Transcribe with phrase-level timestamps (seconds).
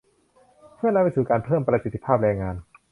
[0.75, 2.55] เพื่อนำไปสู่การเพิ่มประสิทธิภาพแรงงาน